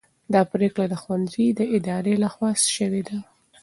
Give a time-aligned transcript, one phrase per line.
[0.33, 3.17] دا پرېکړه د ښوونځي د ادارې لخوا سوې ده.